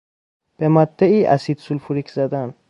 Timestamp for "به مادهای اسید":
0.57-1.57